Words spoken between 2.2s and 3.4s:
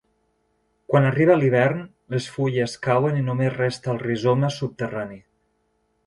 fulles cauen i